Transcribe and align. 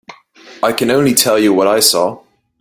I 0.63 0.71
can 0.71 0.89
only 0.89 1.13
tell 1.13 1.37
you 1.37 1.53
what 1.53 1.67
I 1.67 1.79
saw. 1.79 2.23